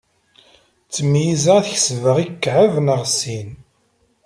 [0.85, 3.49] Ttmeyyizeɣ ad kesbeɣ ikɛeb neɣ sin.